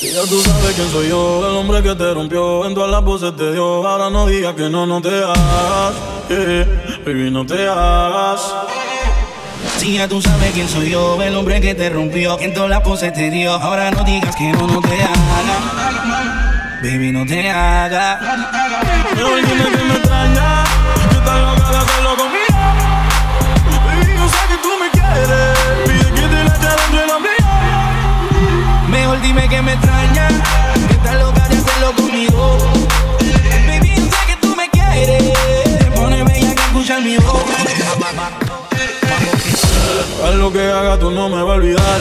Y 0.00 0.12
ya 0.12 0.22
tú 0.22 0.40
sabes 0.40 0.76
quién 0.76 0.88
soy 0.90 1.08
yo, 1.08 1.44
el 1.50 1.56
hombre 1.56 1.82
que 1.82 1.92
te 1.96 2.14
rompió, 2.14 2.64
en 2.64 2.72
todas 2.72 2.88
las 2.88 3.02
voces 3.02 3.34
te 3.34 3.50
dio. 3.50 3.84
Ahora 3.84 4.08
no 4.10 4.28
digas 4.28 4.54
que 4.54 4.70
no, 4.70 4.86
no 4.86 5.02
te 5.02 5.08
hagas, 5.08 5.94
yeah, 6.28 6.66
baby, 7.04 7.32
no 7.32 7.44
te 7.44 7.66
hagas. 7.66 8.40
Si 9.78 9.94
ya 9.94 10.06
tú 10.06 10.22
sabes 10.22 10.52
quién 10.52 10.68
soy 10.68 10.90
yo, 10.90 11.20
el 11.20 11.34
hombre 11.34 11.60
que 11.60 11.74
te 11.74 11.90
rompió, 11.90 12.38
en 12.38 12.54
todas 12.54 12.70
las 12.70 12.82
poses 12.82 13.12
te 13.12 13.28
dio. 13.28 13.50
Ahora 13.54 13.90
no 13.90 14.04
digas 14.04 14.36
que 14.36 14.52
no, 14.52 14.68
no 14.68 14.80
te 14.80 15.02
hagas, 15.02 15.18
baby, 16.80 17.10
no 17.10 17.26
te 17.26 17.50
hagas. 17.50 18.20
No 19.16 19.34
dime 19.34 19.48
que 19.48 19.84
me 19.84 19.94
extraña, 19.94 20.57
Que 29.48 29.62
me 29.62 29.72
extraña, 29.72 30.28
que 30.88 30.94
estás 30.94 31.14
loca 31.14 31.48
de 31.48 31.56
hacerlo 31.56 31.92
conmigo. 31.96 32.58
Baby, 33.66 33.94
sé 33.96 34.26
que 34.26 34.36
tú 34.42 34.54
me 34.54 34.68
quieres, 34.68 35.32
te 35.78 35.90
pone 35.92 36.22
bella 36.22 36.54
que 36.54 36.60
escuchar 36.60 37.00
mi 37.00 37.16
voz. 37.16 37.44
Haz 40.22 40.34
lo 40.34 40.52
que 40.52 40.70
haga, 40.70 40.98
tú 40.98 41.10
no 41.10 41.30
me 41.30 41.42
vas 41.42 41.52
a 41.52 41.54
olvidar. 41.54 42.00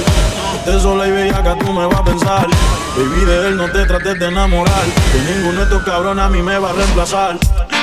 De 0.65 0.79
sola 0.81 1.07
y 1.07 1.11
bellaca 1.11 1.57
tú 1.57 1.71
me 1.71 1.85
vas 1.85 1.99
a 1.99 2.03
pensar. 2.03 2.47
Baby, 2.97 3.25
de 3.25 3.47
él 3.47 3.55
no 3.55 3.71
te 3.71 3.85
trates 3.85 4.19
de 4.19 4.27
enamorar. 4.27 4.83
Que 5.13 5.33
ninguno 5.33 5.59
de 5.59 5.63
estos 5.63 5.83
cabrones 5.83 6.25
a 6.25 6.29
mí 6.29 6.41
me 6.41 6.59
va 6.59 6.71
a 6.71 6.73
reemplazar. 6.73 7.37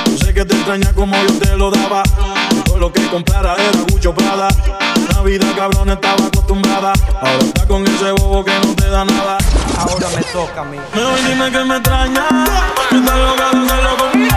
Yo 0.05 0.17
sé 0.17 0.31
que 0.31 0.45
te 0.45 0.53
extraña 0.53 0.93
como 0.93 1.15
yo 1.17 1.39
te 1.39 1.57
lo 1.57 1.71
daba. 1.71 2.03
Todo 2.75 2.87
lo 2.87 2.91
que 2.91 3.07
comprara 3.07 3.55
era 3.55 3.85
mucho 3.89 4.13
Prada. 4.13 4.49
La 5.13 5.21
vida 5.21 5.45
cabrón 5.55 5.91
estaba 5.91 6.25
acostumbrada. 6.25 6.91
Ahora 7.21 7.45
está 7.45 7.65
con 7.65 7.87
ese 7.87 8.11
bobo 8.11 8.43
que 8.43 8.51
no 8.59 8.75
te 8.75 8.89
da 8.89 9.05
nada. 9.05 9.37
Ahora 9.77 10.09
me 10.13 10.21
toca 10.23 10.59
a 10.59 10.65
mí. 10.65 10.77
Mejor 10.93 11.17
dime 11.25 11.51
que 11.51 11.63
me 11.63 11.77
extraña. 11.77 12.25
Loca 12.91 14.34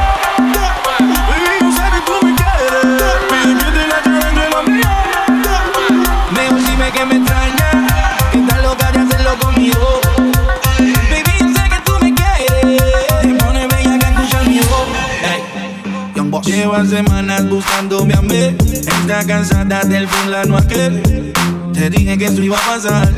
Boss. 16.38 16.46
Lleva 16.46 16.84
semanas 16.84 17.48
buscándome 17.48 18.14
a 18.14 18.22
mí, 18.22 18.56
está 18.72 19.24
cansada 19.26 19.80
del 19.84 20.08
fulano 20.08 20.56
aquel. 20.56 21.32
Te 21.72 21.90
dije 21.90 22.18
que 22.18 22.26
esto 22.26 22.42
iba 22.42 22.56
a 22.58 22.74
pasar, 22.74 23.12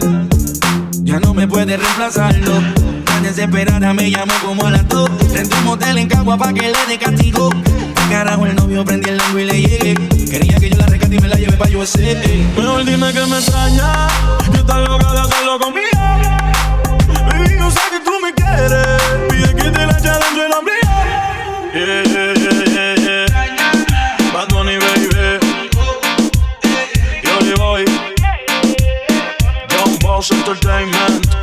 ya 1.03 1.21
no 1.21 1.35
me 1.35 1.47
puede 1.47 1.77
reemplazarlo. 1.77 2.53
Tan 3.05 3.23
desesperada 3.23 3.93
me 3.93 4.11
llamó 4.11 4.33
como 4.45 4.67
a 4.67 4.71
las 4.71 4.89
dos. 4.89 5.11
Frente 5.31 5.55
a 5.55 5.59
un 5.59 5.65
motel 5.65 5.99
en 5.99 6.09
Cagua 6.09 6.37
pa' 6.37 6.53
que 6.53 6.63
le 6.63 6.87
dé 6.89 6.99
castigo. 6.99 7.51
Carajo, 8.11 8.47
el 8.47 8.57
novio 8.57 8.85
prendí 8.85 9.09
el 9.09 9.19
largo 9.19 9.39
y 9.39 9.45
le 9.45 9.63
llegué. 9.63 9.95
Quería 10.31 10.57
que 10.57 10.71
yo 10.71 10.77
la 10.77 10.87
rescate 10.87 11.17
y 11.17 11.21
me 11.21 11.29
la 11.29 11.37
lleve 11.37 11.57
pa' 11.57 11.69
USA. 11.77 12.01
Mejor 12.57 12.85
dime 12.85 13.13
que 13.13 13.27
me 13.27 13.39
extraña, 13.39 14.09
que 14.51 14.59
estás 14.59 14.89
loca 14.89 15.13
de 15.13 15.21
hacerlo 15.21 15.59
conmigo. 15.59 15.90
entertainment 30.29 31.40